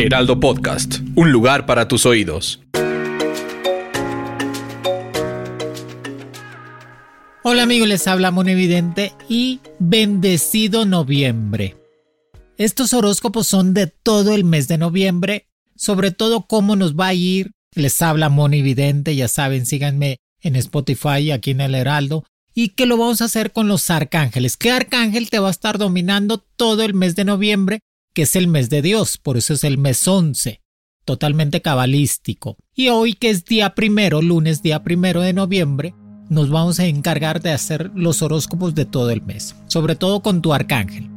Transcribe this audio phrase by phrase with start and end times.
[0.00, 2.60] Heraldo Podcast, un lugar para tus oídos.
[7.42, 11.76] Hola amigos, les habla Evidente y bendecido noviembre.
[12.56, 17.14] Estos horóscopos son de todo el mes de noviembre, sobre todo cómo nos va a
[17.14, 17.50] ir.
[17.74, 22.24] Les habla Evidente, ya saben, síganme en Spotify aquí en el Heraldo
[22.54, 24.56] y que lo vamos a hacer con los arcángeles.
[24.56, 27.80] ¿Qué arcángel te va a estar dominando todo el mes de noviembre?
[28.14, 30.60] Que es el mes de Dios, por eso es el mes 11,
[31.04, 32.56] totalmente cabalístico.
[32.74, 35.94] Y hoy que es día primero, lunes día primero de noviembre,
[36.28, 40.42] nos vamos a encargar de hacer los horóscopos de todo el mes, sobre todo con
[40.42, 41.08] tu arcángel.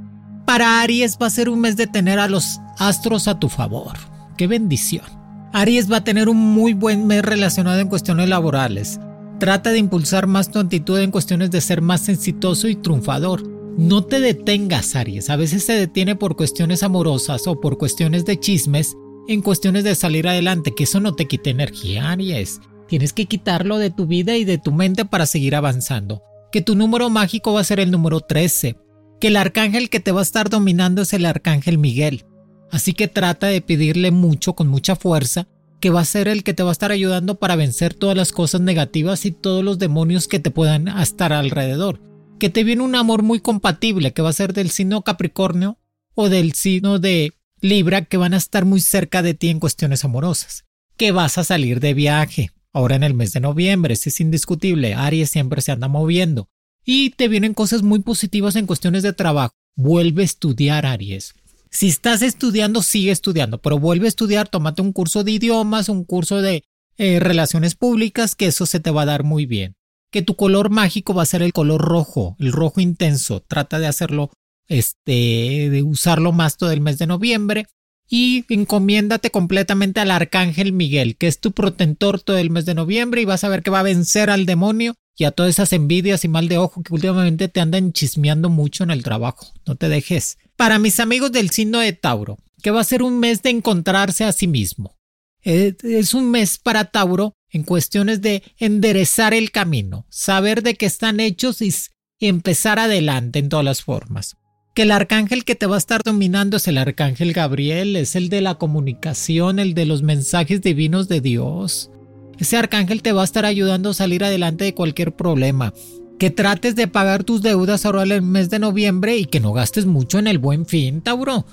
[0.46, 3.98] Para Aries va a ser un mes de tener a los astros a tu favor.
[4.38, 5.06] ¡Qué bendición!
[5.54, 9.00] Aries va a tener un muy buen mes relacionado en cuestiones laborales.
[9.40, 13.44] Trata de impulsar más tu actitud en cuestiones de ser más exitoso y triunfador.
[13.78, 15.30] No te detengas, Aries.
[15.30, 18.96] A veces se detiene por cuestiones amorosas o por cuestiones de chismes
[19.28, 22.60] en cuestiones de salir adelante, que eso no te quite energía, Aries.
[22.88, 26.22] Tienes que quitarlo de tu vida y de tu mente para seguir avanzando.
[26.52, 28.76] Que tu número mágico va a ser el número 13.
[29.22, 32.26] Que el arcángel que te va a estar dominando es el arcángel Miguel.
[32.72, 35.48] Así que trata de pedirle mucho, con mucha fuerza,
[35.80, 38.34] que va a ser el que te va a estar ayudando para vencer todas las
[38.34, 42.11] cosas negativas y todos los demonios que te puedan estar alrededor.
[42.42, 45.78] Que te viene un amor muy compatible, que va a ser del signo Capricornio
[46.16, 50.04] o del signo de Libra, que van a estar muy cerca de ti en cuestiones
[50.06, 50.66] amorosas.
[50.98, 52.50] Que vas a salir de viaje.
[52.74, 56.50] Ahora en el mes de noviembre, es indiscutible, Aries siempre se anda moviendo.
[56.84, 59.54] Y te vienen cosas muy positivas en cuestiones de trabajo.
[59.76, 61.36] Vuelve a estudiar, Aries.
[61.70, 66.06] Si estás estudiando, sigue estudiando, pero vuelve a estudiar, tómate un curso de idiomas, un
[66.06, 66.64] curso de
[66.98, 69.76] eh, relaciones públicas, que eso se te va a dar muy bien.
[70.12, 73.42] Que tu color mágico va a ser el color rojo, el rojo intenso.
[73.48, 74.32] Trata de hacerlo,
[74.68, 77.68] este, de usarlo más todo el mes de noviembre.
[78.10, 83.22] Y encomiéndate completamente al arcángel Miguel, que es tu protector todo el mes de noviembre
[83.22, 86.26] y vas a ver que va a vencer al demonio y a todas esas envidias
[86.26, 89.54] y mal de ojo que últimamente te andan chismeando mucho en el trabajo.
[89.66, 93.20] No te dejes para mis amigos del signo de Tauro, que va a ser un
[93.20, 94.98] mes de encontrarse a sí mismo.
[95.44, 101.20] Es un mes para Tauro en cuestiones de enderezar el camino, saber de qué están
[101.20, 101.74] hechos y
[102.20, 104.38] empezar adelante en todas las formas.
[104.74, 108.30] Que el arcángel que te va a estar dominando es el arcángel Gabriel, es el
[108.30, 111.92] de la comunicación, el de los mensajes divinos de Dios.
[112.40, 115.74] Ese arcángel te va a estar ayudando a salir adelante de cualquier problema
[116.22, 119.54] que trates de pagar tus deudas ahora en el mes de noviembre y que no
[119.54, 121.48] gastes mucho en el buen fin, Tauro.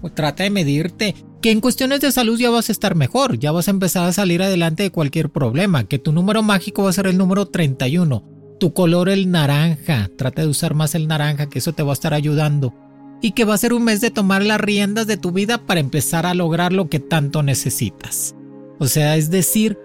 [0.00, 3.52] Pues trata de medirte, que en cuestiones de salud ya vas a estar mejor, ya
[3.52, 6.92] vas a empezar a salir adelante de cualquier problema, que tu número mágico va a
[6.92, 8.24] ser el número 31,
[8.60, 11.94] tu color el naranja, trata de usar más el naranja, que eso te va a
[11.94, 12.74] estar ayudando,
[13.20, 15.80] y que va a ser un mes de tomar las riendas de tu vida para
[15.80, 18.34] empezar a lograr lo que tanto necesitas.
[18.78, 19.78] O sea, es decir,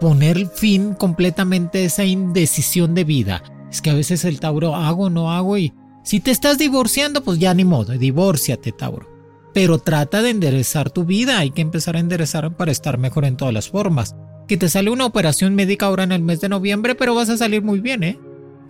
[0.00, 5.10] poner fin completamente a esa indecisión de vida es que a veces el Tauro hago,
[5.10, 9.17] no hago y si te estás divorciando, pues ya ni modo, divórciate, Tauro.
[9.54, 13.36] Pero trata de enderezar tu vida, hay que empezar a enderezar para estar mejor en
[13.36, 14.14] todas las formas.
[14.46, 17.36] Que te sale una operación médica ahora en el mes de noviembre, pero vas a
[17.36, 18.18] salir muy bien, ¿eh?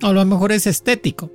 [0.02, 1.32] A lo mejor es estético.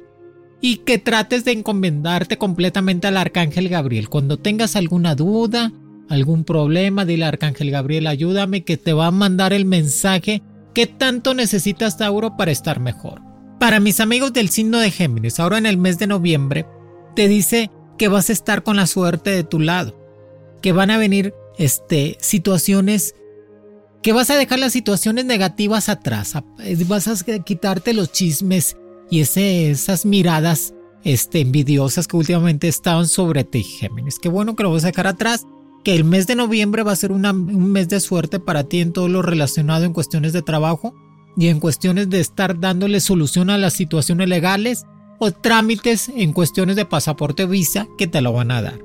[0.62, 4.10] Y que trates de encomendarte completamente al Arcángel Gabriel.
[4.10, 5.72] Cuando tengas alguna duda,
[6.10, 10.42] algún problema, dile Arcángel Gabriel, ayúdame, que te va a mandar el mensaje
[10.74, 13.22] que tanto necesitas, Tauro, para estar mejor.
[13.60, 16.66] Para mis amigos del signo de Géminis, ahora en el mes de noviembre,
[17.16, 17.70] te dice
[18.04, 19.96] que vas a estar con la suerte de tu lado,
[20.62, 23.16] que van a venir este, situaciones,
[24.02, 26.34] que vas a dejar las situaciones negativas atrás,
[26.86, 28.76] vas a quitarte los chismes
[29.10, 30.74] y ese, esas miradas
[31.06, 34.20] este, envidiosas que últimamente estaban sobre ti, Géminis.
[34.20, 35.46] Qué bueno que lo vas a dejar atrás,
[35.86, 38.92] que el mes de noviembre va a ser un mes de suerte para ti en
[38.92, 40.94] todo lo relacionado en cuestiones de trabajo
[41.38, 44.84] y en cuestiones de estar dándole solución a las situaciones legales
[45.32, 48.80] trámites en cuestiones de pasaporte visa que te lo van a dar.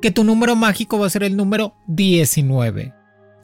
[0.00, 2.94] Que tu número mágico va a ser el número 19.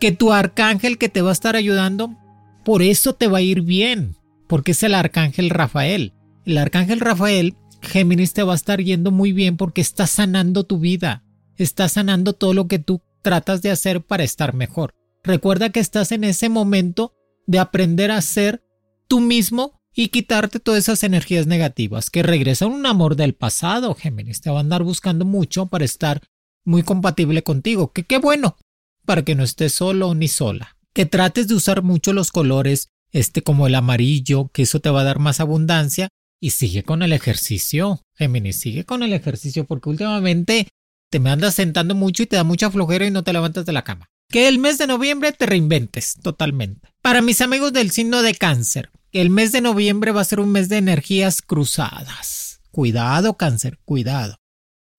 [0.01, 2.17] Que tu arcángel que te va a estar ayudando,
[2.65, 4.17] por eso te va a ir bien,
[4.47, 6.13] porque es el arcángel Rafael.
[6.45, 10.79] El arcángel Rafael Géminis te va a estar yendo muy bien porque estás sanando tu
[10.79, 11.23] vida,
[11.57, 14.95] estás sanando todo lo que tú tratas de hacer para estar mejor.
[15.23, 17.13] Recuerda que estás en ese momento
[17.47, 18.63] de aprender a ser
[19.09, 24.43] tú mismo y quitarte todas esas energías negativas que regresan un amor del pasado, Géminis.
[24.43, 26.21] Te va a andar buscando mucho para estar
[26.67, 27.93] muy compatible contigo.
[27.93, 28.59] Que qué bueno,
[29.07, 30.77] para que no estés solo ni sola.
[30.93, 35.01] Que trates de usar mucho los colores, este como el amarillo, que eso te va
[35.01, 36.11] a dar más abundancia.
[36.43, 40.69] Y sigue con el ejercicio, Géminis, sigue con el ejercicio, porque últimamente
[41.11, 43.73] te me andas sentando mucho y te da mucha flojera y no te levantas de
[43.73, 44.11] la cama.
[44.29, 46.91] Que el mes de noviembre te reinventes totalmente.
[47.01, 48.91] Para mis amigos del signo de cáncer,
[49.21, 52.61] el mes de noviembre va a ser un mes de energías cruzadas.
[52.71, 54.37] Cuidado, cáncer, cuidado.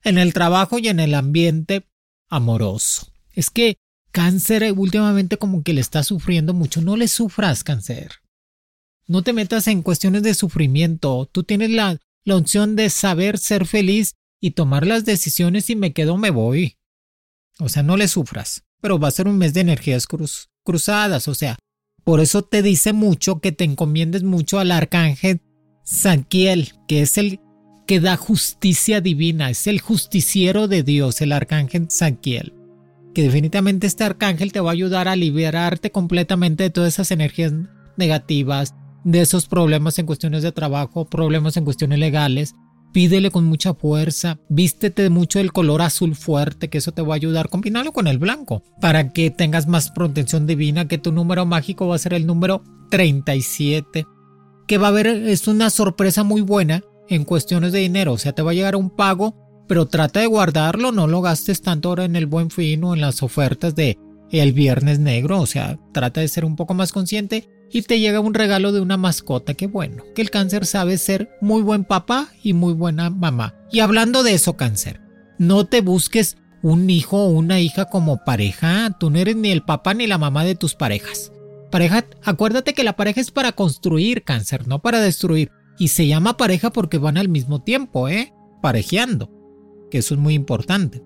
[0.04, 1.88] En el trabajo y en el ambiente
[2.28, 3.12] amoroso.
[3.34, 3.78] Es que
[4.12, 6.81] cáncer últimamente como que le está sufriendo mucho.
[6.81, 8.14] No le sufras, cáncer.
[9.06, 11.30] No te metas en cuestiones de sufrimiento.
[11.31, 15.94] Tú tienes la, la opción de saber ser feliz y tomar las decisiones y me
[15.94, 16.78] quedo, me voy.
[17.60, 18.64] O sea, no le sufras.
[18.81, 20.08] Pero va a ser un mes de energías
[20.64, 21.28] cruzadas.
[21.28, 21.58] O sea,
[22.07, 25.42] por eso te dice mucho que te encomiendes mucho al arcángel
[25.83, 27.42] Sanquiel, que es el
[27.86, 32.54] que da justicia divina, es el justiciero de Dios, el arcángel Sanquiel.
[33.13, 37.51] Que definitivamente este arcángel te va a ayudar a liberarte completamente de todas esas energías
[37.98, 38.74] negativas,
[39.04, 42.56] de esos problemas en cuestiones de trabajo, problemas en cuestiones legales,
[42.97, 47.15] Pídele con mucha fuerza, vístete mucho el color azul fuerte, que eso te va a
[47.17, 47.47] ayudar.
[47.47, 51.95] Combinarlo con el blanco para que tengas más protección divina, que tu número mágico va
[51.95, 54.07] a ser el número 37.
[54.67, 58.33] Que va a haber, es una sorpresa muy buena en cuestiones de dinero, o sea,
[58.33, 59.35] te va a llegar un pago,
[59.67, 63.01] pero trata de guardarlo, no lo gastes tanto ahora en el buen fin o en
[63.01, 63.99] las ofertas de
[64.31, 68.19] el viernes negro, o sea, trata de ser un poco más consciente y te llega
[68.19, 69.54] un regalo de una mascota.
[69.54, 73.56] Qué bueno, que el cáncer sabe ser muy buen papá y muy buena mamá.
[73.72, 75.02] Y hablando de eso, cáncer,
[75.38, 78.96] no te busques un hijo o una hija como pareja.
[79.00, 81.31] Tú no eres ni el papá ni la mamá de tus parejas.
[81.72, 85.52] Pareja, acuérdate que la pareja es para construir cáncer, no para destruir.
[85.78, 88.34] Y se llama pareja porque van al mismo tiempo, ¿eh?
[88.62, 89.30] Parejeando.
[89.92, 91.04] Que eso es muy importante.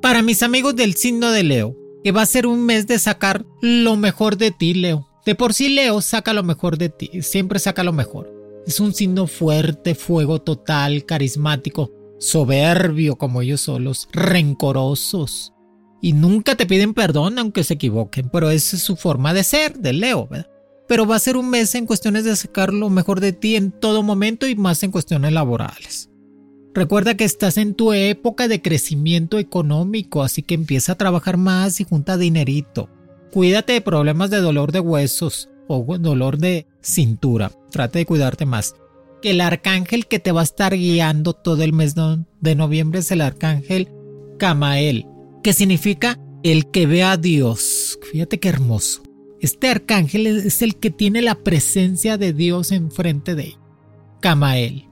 [0.00, 3.44] Para mis amigos del signo de Leo, que va a ser un mes de sacar
[3.60, 5.08] lo mejor de ti, Leo.
[5.24, 8.32] De por sí Leo saca lo mejor de ti, siempre saca lo mejor.
[8.66, 15.52] Es un signo fuerte, fuego total, carismático, soberbio como ellos solos, rencorosos.
[16.02, 19.78] Y nunca te piden perdón aunque se equivoquen, pero esa es su forma de ser,
[19.78, 20.50] de Leo, ¿verdad?
[20.86, 23.70] Pero va a ser un mes en cuestiones de sacar lo mejor de ti en
[23.70, 26.10] todo momento y más en cuestiones laborales.
[26.74, 31.80] Recuerda que estás en tu época de crecimiento económico, así que empieza a trabajar más
[31.80, 32.90] y junta dinerito.
[33.34, 37.50] Cuídate de problemas de dolor de huesos o dolor de cintura.
[37.72, 38.76] Trate de cuidarte más.
[39.20, 43.10] Que el arcángel que te va a estar guiando todo el mes de noviembre es
[43.10, 43.88] el arcángel
[44.38, 45.08] Camael,
[45.42, 47.98] que significa el que ve a Dios.
[48.12, 49.02] Fíjate qué hermoso.
[49.40, 53.56] Este arcángel es el que tiene la presencia de Dios enfrente de él.
[54.20, 54.88] Camael.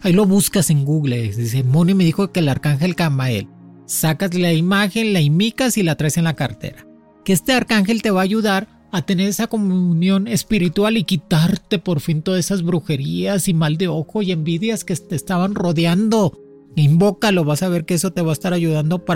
[0.00, 1.30] Ahí lo buscas en Google.
[1.30, 3.46] Dice, Moni me dijo que el arcángel Camael.
[3.86, 6.85] Sacas la imagen, la imicas y la traes en la cartera
[7.26, 11.98] que este arcángel te va a ayudar a tener esa comunión espiritual y quitarte por
[11.98, 16.38] fin todas esas brujerías y mal de ojo y envidias que te estaban rodeando.
[16.76, 19.15] Invócalo, vas a ver que eso te va a estar ayudando para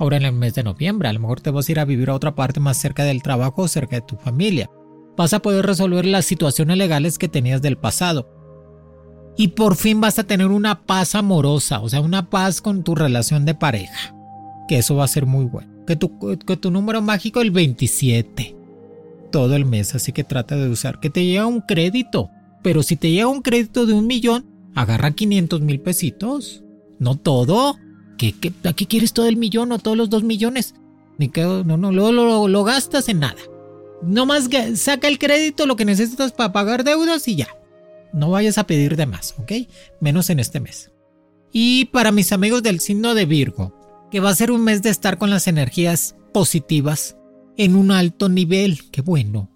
[0.00, 2.08] Ahora en el mes de noviembre, a lo mejor te vas a ir a vivir
[2.08, 4.70] a otra parte más cerca del trabajo o cerca de tu familia.
[5.14, 8.26] Vas a poder resolver las situaciones legales que tenías del pasado.
[9.36, 12.94] Y por fin vas a tener una paz amorosa, o sea, una paz con tu
[12.94, 14.16] relación de pareja.
[14.68, 15.84] Que eso va a ser muy bueno.
[15.86, 18.56] Que tu, número mágico es el 27.
[19.30, 20.98] Todo el mes, así que trata de usar.
[21.00, 22.30] Que te llega un crédito.
[22.62, 26.64] Pero si te llega un crédito de un millón, agarra 500 mil pesitos.
[26.98, 27.76] No todo.
[28.20, 30.74] ¿Qué, qué, quieres todo el millón o todos los dos millones?
[31.16, 33.40] Ni que, no, no, lo, lo, lo gastas en nada.
[34.02, 37.48] Nomás saca el crédito, lo que necesitas para pagar deudas y ya.
[38.12, 39.52] No vayas a pedir de más, ¿ok?
[40.02, 40.90] Menos en este mes.
[41.50, 43.74] Y para mis amigos del signo de Virgo,
[44.10, 47.16] que va a ser un mes de estar con las energías positivas
[47.56, 48.90] en un alto nivel.
[48.90, 49.50] Qué bueno.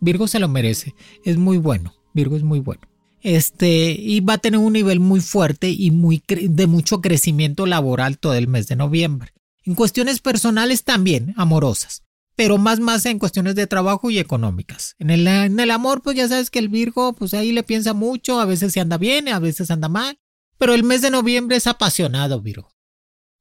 [0.00, 0.94] Virgo se lo merece.
[1.22, 1.92] Es muy bueno.
[2.14, 2.80] Virgo es muy bueno.
[3.26, 8.18] Este, y va a tener un nivel muy fuerte y muy de mucho crecimiento laboral
[8.18, 9.32] todo el mes de noviembre.
[9.64, 12.04] En cuestiones personales también, amorosas,
[12.36, 14.94] pero más más en cuestiones de trabajo y económicas.
[15.00, 17.94] En el, en el amor, pues ya sabes que el Virgo, pues ahí le piensa
[17.94, 20.20] mucho, a veces se anda bien, a veces anda mal,
[20.56, 22.70] pero el mes de noviembre es apasionado, Virgo.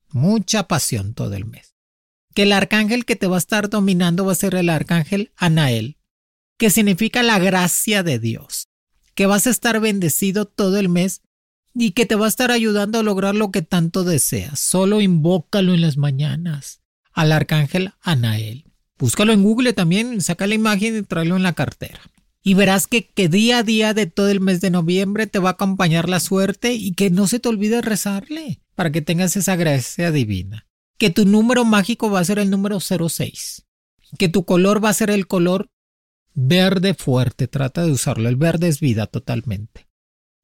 [0.09, 1.75] Mucha pasión todo el mes.
[2.33, 5.99] Que el arcángel que te va a estar dominando va a ser el arcángel Anael,
[6.57, 8.69] que significa la gracia de Dios
[9.15, 11.21] que vas a estar bendecido todo el mes
[11.73, 14.59] y que te va a estar ayudando a lograr lo que tanto deseas.
[14.59, 16.81] Solo invócalo en las mañanas
[17.13, 18.65] al arcángel Anael.
[18.97, 21.99] Búscalo en Google también, saca la imagen y tráelo en la cartera.
[22.43, 25.49] Y verás que, que día a día de todo el mes de noviembre te va
[25.49, 29.55] a acompañar la suerte y que no se te olvide rezarle para que tengas esa
[29.55, 30.67] gracia divina.
[30.97, 33.65] Que tu número mágico va a ser el número 06.
[34.17, 35.67] Que tu color va a ser el color
[36.35, 38.27] Verde fuerte, trata de usarlo.
[38.27, 39.87] El verde es vida totalmente.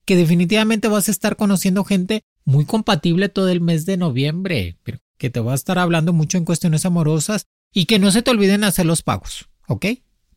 [0.06, 5.00] Que definitivamente vas a estar conociendo gente muy compatible todo el mes de noviembre, pero
[5.18, 8.32] que te va a estar hablando mucho en cuestiones amorosas y que no se te
[8.32, 9.86] olviden hacer los pagos, ¿ok?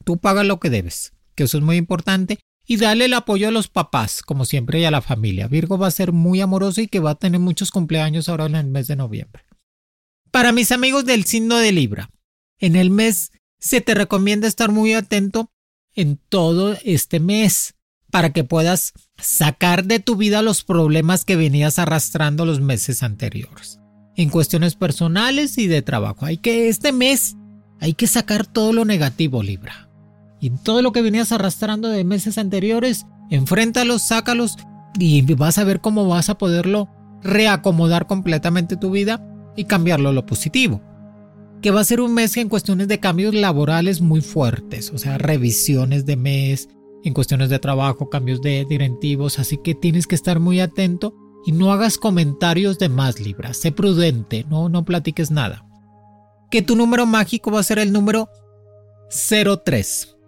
[0.04, 2.40] Tú pagas lo que debes, que eso es muy importante.
[2.66, 5.49] Y dale el apoyo a los papás, como siempre, y a la familia.
[5.49, 8.56] Virgo va a ser muy amoroso y que va a tener muchos cumpleaños ahora en
[8.56, 9.44] el mes de noviembre.
[10.30, 12.11] Para mis amigos del signo de Libra,
[12.58, 13.32] en el mes
[13.64, 15.50] se te recomienda estar muy atento
[15.94, 17.75] en todo este mes
[18.11, 23.80] para que puedas sacar de tu vida los problemas que venías arrastrando los meses anteriores.
[24.16, 26.26] En cuestiones personales y de trabajo.
[26.26, 27.37] Hay que este mes
[27.80, 29.88] hay que sacar todo lo negativo, Libra.
[30.40, 34.56] Y todo lo que venías arrastrando de meses anteriores, enfréntalos, sácalos
[34.99, 36.90] y vas a ver cómo vas a poderlo
[37.23, 40.83] reacomodar completamente tu vida y cambiarlo a lo positivo
[41.64, 45.16] que va a ser un mes en cuestiones de cambios laborales muy fuertes, o sea,
[45.16, 46.68] revisiones de mes,
[47.04, 51.14] en cuestiones de trabajo, cambios de directivos, así que tienes que estar muy atento
[51.47, 55.66] y no hagas comentarios de más libras, sé prudente, no, no platiques nada.
[56.50, 58.28] Que tu número mágico va a ser el número
[59.09, 60.18] 03.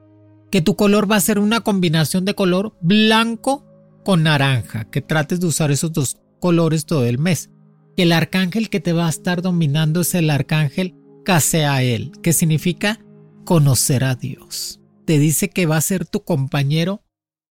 [0.51, 3.67] Que tu color va a ser una combinación de color blanco
[4.07, 7.51] con naranja, que trates de usar esos dos colores todo el mes.
[7.95, 10.95] Que el arcángel que te va a estar dominando es el arcángel
[11.29, 13.01] a Él, que significa
[13.45, 14.81] conocer a Dios.
[15.05, 17.05] Te dice que va a ser tu compañero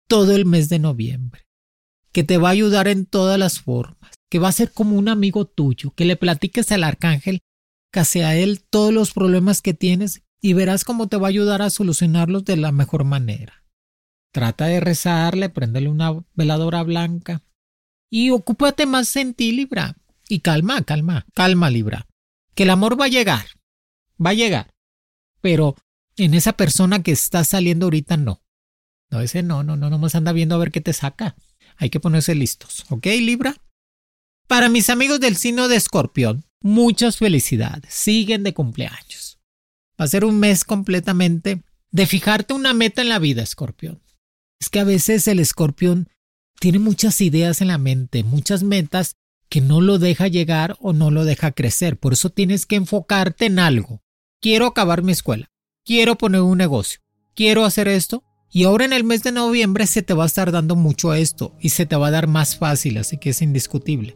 [0.07, 1.47] todo el mes de noviembre,
[2.11, 5.09] que te va a ayudar en todas las formas, que va a ser como un
[5.09, 7.41] amigo tuyo, que le platiques al arcángel
[8.23, 11.69] a él todos los problemas que tienes y verás cómo te va a ayudar a
[11.69, 13.63] solucionarlos de la mejor manera.
[14.33, 17.41] Trata de rezarle, prendele una veladora blanca
[18.11, 19.95] y ocúpate más en ti, Libra.
[20.27, 22.07] Y calma, calma, calma, Libra.
[22.53, 23.45] Que el amor va a llegar,
[24.23, 24.73] Va a llegar.
[25.41, 25.75] Pero
[26.17, 28.41] en esa persona que está saliendo ahorita no.
[29.09, 31.35] No, ese no, no, no, nomás anda viendo a ver qué te saca.
[31.77, 32.85] Hay que ponerse listos.
[32.89, 33.55] ¿Ok, Libra?
[34.47, 37.93] Para mis amigos del signo de Escorpión, muchas felicidades.
[37.93, 39.39] Siguen de cumpleaños.
[39.99, 44.01] Va a ser un mes completamente de fijarte una meta en la vida, Escorpión.
[44.59, 46.09] Es que a veces el Escorpión
[46.59, 49.15] tiene muchas ideas en la mente, muchas metas
[49.49, 51.97] que no lo deja llegar o no lo deja crecer.
[51.97, 54.04] Por eso tienes que enfocarte en algo
[54.45, 55.49] quiero acabar mi escuela,
[55.83, 56.99] quiero poner un negocio,
[57.33, 58.23] quiero hacer esto.
[58.51, 61.55] Y ahora en el mes de noviembre se te va a estar dando mucho esto
[61.59, 64.15] y se te va a dar más fácil, así que es indiscutible.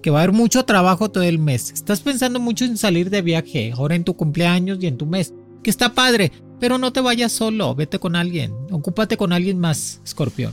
[0.00, 1.72] Que va a haber mucho trabajo todo el mes.
[1.72, 5.34] Estás pensando mucho en salir de viaje, ahora en tu cumpleaños y en tu mes,
[5.64, 10.00] que está padre, pero no te vayas solo, vete con alguien, ocúpate con alguien más,
[10.04, 10.52] escorpión,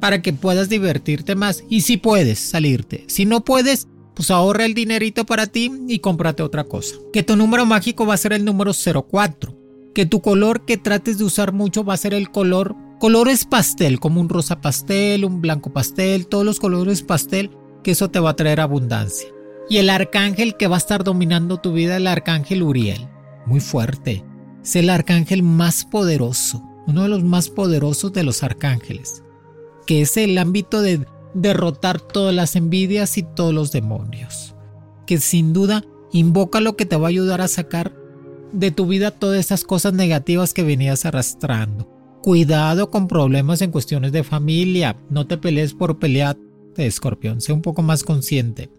[0.00, 3.04] para que puedas divertirte más y si puedes salirte.
[3.06, 3.86] Si no puedes,
[4.18, 6.96] pues ahorra el dinerito para ti y cómprate otra cosa.
[7.12, 9.56] Que tu número mágico va a ser el número 04.
[9.94, 14.00] Que tu color que trates de usar mucho va a ser el color colores pastel,
[14.00, 17.52] como un rosa pastel, un blanco pastel, todos los colores pastel,
[17.84, 19.28] que eso te va a traer abundancia.
[19.70, 23.08] Y el arcángel que va a estar dominando tu vida, el arcángel Uriel,
[23.46, 24.24] muy fuerte.
[24.64, 29.22] Es el arcángel más poderoso, uno de los más poderosos de los arcángeles,
[29.86, 34.54] que es el ámbito de derrotar todas las envidias y todos los demonios.
[35.06, 37.94] Que sin duda invoca lo que te va a ayudar a sacar
[38.52, 41.88] de tu vida todas esas cosas negativas que venías arrastrando.
[42.22, 44.96] Cuidado con problemas en cuestiones de familia.
[45.10, 46.36] No te pelees por pelear,
[46.76, 47.40] escorpión.
[47.40, 48.70] Sé un poco más consciente.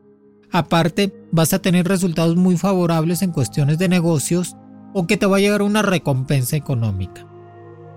[0.51, 4.55] Aparte, vas a tener resultados muy favorables en cuestiones de negocios
[4.93, 7.27] o que te va a llegar una recompensa económica.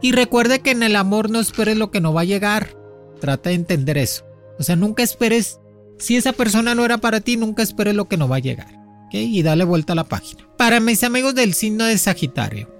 [0.03, 2.77] Y recuerde que en el amor no esperes lo que no va a llegar.
[3.21, 4.25] Trata de entender eso.
[4.63, 5.59] O sea, nunca esperes,
[5.99, 8.81] si esa persona no era para ti, nunca esperes lo que no va a llegar.
[9.11, 10.49] Y dale vuelta a la página.
[10.57, 12.73] Para mis amigos del signo de Sagitario,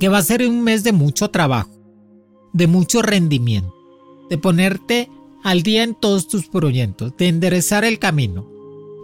[0.00, 1.70] que va a ser un mes de mucho trabajo,
[2.52, 3.72] de mucho rendimiento,
[4.28, 5.08] de ponerte
[5.44, 8.50] al día en todos tus proyectos, de enderezar el camino.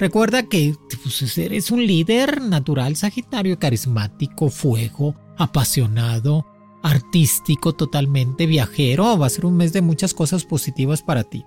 [0.01, 6.45] Recuerda que pues, eres un líder natural Sagitario, carismático, fuego, apasionado,
[6.83, 9.17] artístico, totalmente viajero.
[9.17, 11.45] Va a ser un mes de muchas cosas positivas para ti.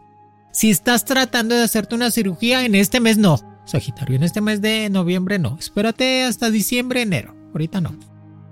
[0.57, 3.39] Si estás tratando de hacerte una cirugía, en este mes no.
[3.67, 5.55] Sagitario, en este mes de noviembre no.
[5.59, 7.35] Espérate hasta diciembre, enero.
[7.51, 7.95] Ahorita no.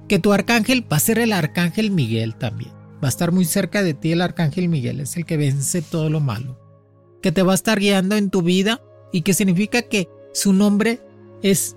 [0.07, 2.69] Que tu arcángel va a ser el arcángel Miguel también.
[3.03, 4.99] Va a estar muy cerca de ti el arcángel Miguel.
[4.99, 6.59] Es el que vence todo lo malo.
[7.23, 11.01] Que te va a estar guiando en tu vida y que significa que su nombre
[11.41, 11.75] es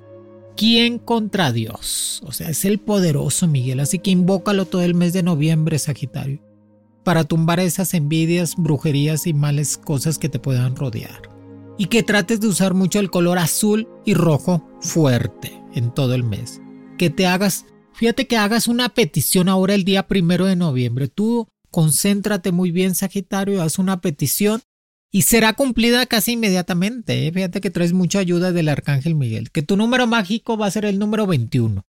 [0.58, 2.22] ¿Quién contra Dios?
[2.26, 3.80] O sea, es el poderoso Miguel.
[3.80, 6.47] Así que invócalo todo el mes de noviembre, Sagitario.
[7.08, 11.22] Para tumbar esas envidias, brujerías y males cosas que te puedan rodear
[11.78, 16.22] y que trates de usar mucho el color azul y rojo fuerte en todo el
[16.22, 16.60] mes.
[16.98, 21.08] Que te hagas, fíjate que hagas una petición ahora el día primero de noviembre.
[21.08, 24.60] Tú concéntrate muy bien, Sagitario, haz una petición
[25.10, 27.26] y será cumplida casi inmediatamente.
[27.26, 27.32] ¿eh?
[27.32, 29.50] Fíjate que traes mucha ayuda del Arcángel Miguel.
[29.50, 31.86] Que tu número mágico va a ser el número 21,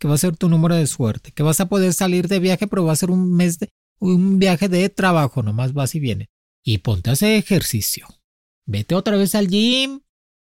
[0.00, 2.66] que va a ser tu número de suerte, que vas a poder salir de viaje,
[2.66, 6.30] pero va a ser un mes de un viaje de trabajo, nomás vas y viene.
[6.62, 8.06] Y ponte a hacer ejercicio
[8.66, 10.00] vete otra vez al gym.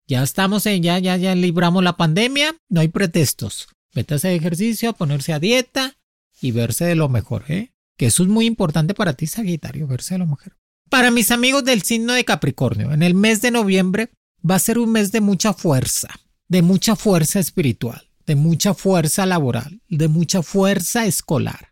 [0.07, 3.67] Ya estamos en, ya, ya, ya libramos la pandemia, no hay pretextos.
[3.93, 5.97] Vete a hacer ejercicio, ponerse a dieta
[6.41, 7.73] y verse de lo mejor, ¿eh?
[7.97, 10.57] Que eso es muy importante para ti, Sagitario, verse de lo mejor.
[10.89, 14.09] Para mis amigos del signo de Capricornio, en el mes de noviembre
[14.49, 16.09] va a ser un mes de mucha fuerza,
[16.47, 21.70] de mucha fuerza espiritual, de mucha fuerza laboral, de mucha fuerza escolar.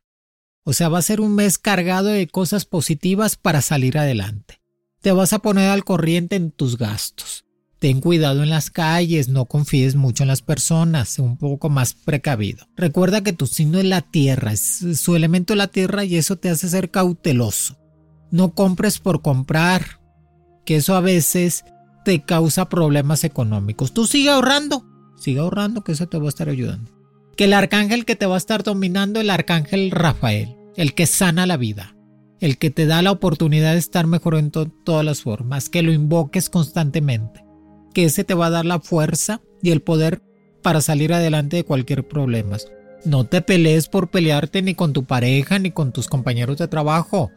[0.69, 4.61] O sea, va a ser un mes cargado de cosas positivas para salir adelante.
[5.01, 7.43] Te vas a poner al corriente en tus gastos.
[7.79, 12.67] Ten cuidado en las calles, no confíes mucho en las personas, un poco más precavido.
[12.77, 16.51] Recuerda que tu signo es la tierra, es su elemento la tierra y eso te
[16.51, 17.75] hace ser cauteloso.
[18.29, 19.99] No compres por comprar,
[20.67, 21.65] que eso a veces
[22.05, 23.91] te causa problemas económicos.
[23.91, 24.85] Tú sigue ahorrando,
[25.17, 26.91] sigue ahorrando que eso te va a estar ayudando.
[27.35, 31.45] Que el arcángel que te va a estar dominando, el arcángel Rafael, el que sana
[31.45, 31.93] la vida
[32.39, 35.91] el que te da la oportunidad de estar mejor en todas las formas, que lo
[35.91, 37.43] invoques constantemente,
[37.93, 40.21] que ese te va a dar la fuerza y el poder
[40.63, 42.57] para salir adelante de cualquier problema.
[43.05, 47.31] No te pelees por pelearte ni con tu pareja ni con tus compañeros de trabajo.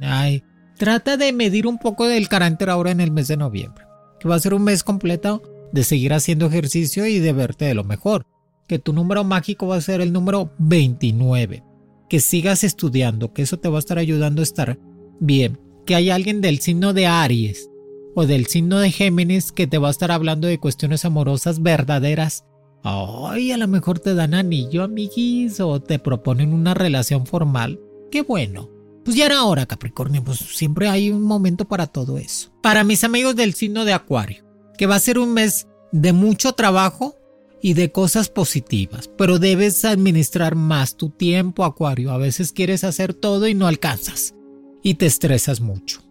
[0.00, 0.42] Ay,
[0.78, 3.84] trata de medir un poco del carácter ahora en el mes de noviembre,
[4.18, 7.74] que va a ser un mes completo de seguir haciendo ejercicio y de verte de
[7.74, 8.26] lo mejor,
[8.66, 11.71] que tu número mágico va a ser el número 29
[12.12, 14.78] que sigas estudiando, que eso te va a estar ayudando a estar
[15.18, 15.58] bien.
[15.86, 17.70] Que hay alguien del signo de Aries
[18.14, 22.44] o del signo de Géminis que te va a estar hablando de cuestiones amorosas verdaderas.
[22.82, 27.80] Ay, a lo mejor te dan anillo, amiguis, o te proponen una relación formal.
[28.10, 28.68] Qué bueno.
[29.06, 32.52] Pues ya era hora, Capricornio, pues siempre hay un momento para todo eso.
[32.62, 34.44] Para mis amigos del signo de Acuario,
[34.76, 37.16] que va a ser un mes de mucho trabajo,
[37.62, 42.10] y de cosas positivas, pero debes administrar más tu tiempo, Acuario.
[42.10, 44.34] A veces quieres hacer todo y no alcanzas
[44.82, 46.02] y te estresas mucho.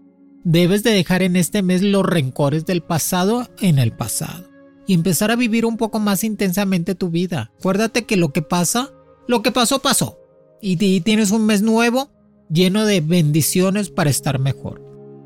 [0.46, 4.50] Debes de dejar en este mes los rencores del pasado en el pasado
[4.88, 7.52] y empezar a vivir un poco más intensamente tu vida.
[7.60, 8.92] Acuérdate que lo que pasa,
[9.28, 10.18] lo que pasó, pasó.
[10.62, 12.12] Y tienes un mes nuevo
[12.50, 14.82] lleno de bendiciones para estar mejor.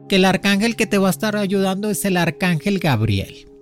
[0.10, 3.55] Que el arcángel que te va a estar ayudando es el arcángel Gabriel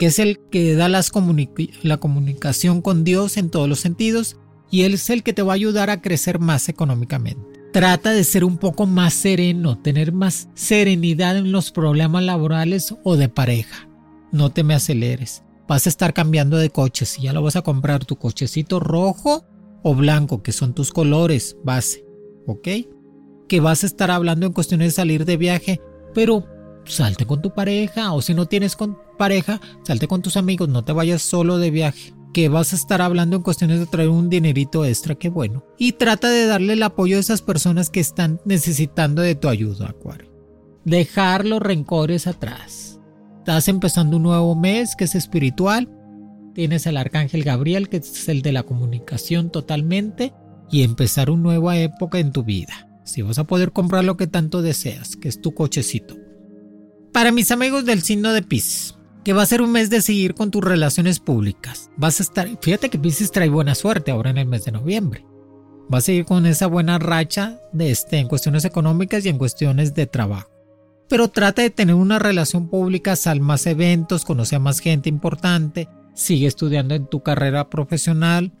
[0.00, 4.94] que es el que da la comunicación con Dios en todos los sentidos y Él
[4.94, 7.60] es el que te va a ayudar a crecer más económicamente.
[7.72, 13.16] Trata de ser un poco más sereno, tener más serenidad en los problemas laborales o
[13.16, 13.88] de pareja.
[14.32, 15.44] No te me aceleres.
[15.68, 19.44] Vas a estar cambiando de coches y ya lo vas a comprar tu cochecito rojo
[19.84, 22.04] o blanco, que son tus colores base.
[22.46, 22.68] ¿Ok?
[23.50, 25.80] que vas a estar hablando en cuestiones de salir de viaje,
[26.14, 26.46] pero
[26.84, 30.84] salte con tu pareja o si no tienes con pareja, salte con tus amigos, no
[30.84, 34.30] te vayas solo de viaje que vas a estar hablando en cuestiones de traer un
[34.30, 35.64] dinerito extra, que bueno.
[35.78, 39.88] Y trata de darle el apoyo a esas personas que están necesitando de tu ayuda,
[39.88, 40.30] Acuario.
[40.84, 43.00] Dejar los rencores atrás.
[43.38, 45.90] Estás empezando un nuevo mes que es espiritual.
[46.54, 50.32] Tienes el arcángel Gabriel, que es el de la comunicación totalmente.
[50.70, 52.88] Y empezar una nueva época en tu vida.
[53.04, 56.16] Si vas a poder comprar lo que tanto deseas, que es tu cochecito.
[57.12, 60.34] Para mis amigos del signo de Pisces, que va a ser un mes de seguir
[60.34, 61.90] con tus relaciones públicas.
[61.96, 65.26] Vas a estar, fíjate que Pisces trae buena suerte ahora en el mes de noviembre.
[65.88, 69.92] Vas a seguir con esa buena racha de este, en cuestiones económicas y en cuestiones
[69.94, 70.50] de trabajo.
[71.08, 75.88] Pero trata de tener una relación pública, sal más eventos, conoce a más gente importante,
[76.14, 78.52] sigue estudiando en tu carrera profesional.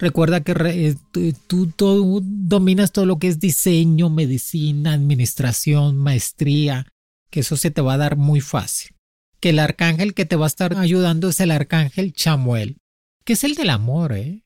[0.00, 6.86] Recuerda que eh, tú, tú dominas todo lo que es diseño, medicina, administración, maestría,
[7.30, 8.96] que eso se te va a dar muy fácil.
[9.40, 12.78] Que el arcángel que te va a estar ayudando es el arcángel Chamuel,
[13.24, 14.44] que es el del amor, ¿eh?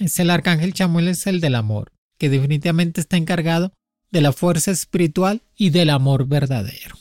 [0.00, 3.72] Es el arcángel Chamuel, es el del amor, que definitivamente está encargado
[4.10, 6.96] de la fuerza espiritual y del amor verdadero.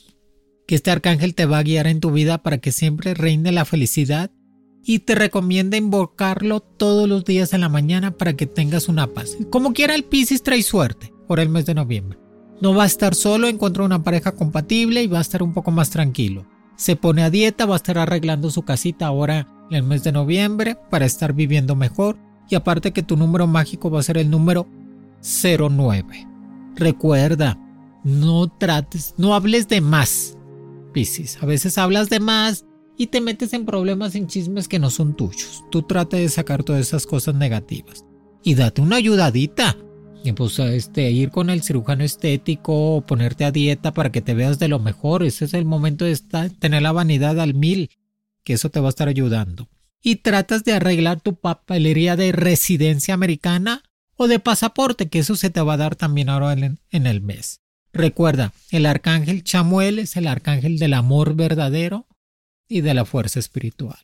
[0.67, 3.65] Que este arcángel te va a guiar en tu vida para que siempre reine la
[3.65, 4.31] felicidad
[4.83, 9.37] y te recomienda invocarlo todos los días en la mañana para que tengas una paz.
[9.49, 12.24] Como quiera el Piscis trae suerte por el mes de noviembre.
[12.61, 15.71] No va a estar solo, encuentra una pareja compatible y va a estar un poco
[15.71, 16.45] más tranquilo.
[16.77, 20.11] Se pone a dieta, va a estar arreglando su casita ahora en el mes de
[20.11, 22.17] noviembre para estar viviendo mejor.
[22.49, 24.67] Y aparte que tu número mágico va a ser el número
[25.21, 26.27] 09.
[26.75, 27.57] Recuerda,
[28.03, 30.37] no trates, no hables de más.
[30.93, 32.65] Piscis, a veces hablas de más
[32.97, 35.65] y te metes en problemas, en chismes que no son tuyos.
[35.71, 38.05] Tú trata de sacar todas esas cosas negativas.
[38.43, 39.75] Y date una ayudadita
[40.33, 44.67] pues este, ir con el cirujano estético ponerte a dieta para que te veas de
[44.67, 45.23] lo mejor.
[45.23, 47.89] Ese es el momento de estar, tener la vanidad al mil,
[48.43, 49.69] que eso te va a estar ayudando.
[50.01, 53.83] Y tratas de arreglar tu papelería de residencia americana
[54.15, 57.21] o de pasaporte, que eso se te va a dar también ahora en, en el
[57.21, 57.61] mes.
[57.91, 62.07] Recuerda, el arcángel Chamuel es el arcángel del amor verdadero
[62.67, 63.97] y de la fuerza espiritual.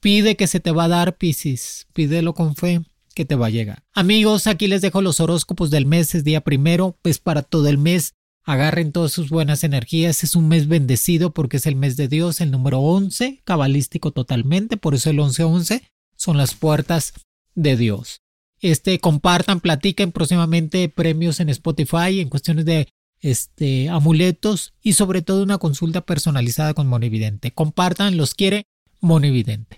[0.00, 2.82] Pide que se te va a dar, Piscis, pídelo con fe
[3.18, 3.82] que te va a llegar.
[3.94, 7.76] Amigos, aquí les dejo los horóscopos del mes, es día primero, pues para todo el
[7.76, 8.14] mes.
[8.44, 12.40] Agarren todas sus buenas energías, es un mes bendecido porque es el mes de Dios,
[12.40, 15.82] el número 11, cabalístico totalmente, por eso el 11-11
[16.14, 17.12] son las puertas
[17.56, 18.20] de Dios.
[18.60, 22.86] Este, compartan, platiquen próximamente premios en Spotify en cuestiones de
[23.18, 27.50] este, amuletos y sobre todo una consulta personalizada con Monividente.
[27.50, 28.66] Compartan, los quiere
[29.00, 29.77] Monividente.